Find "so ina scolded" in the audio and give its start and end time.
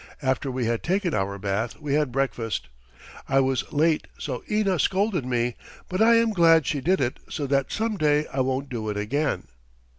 4.17-5.27